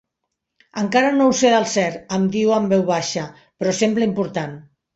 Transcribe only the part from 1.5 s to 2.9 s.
del cert —em diu en veu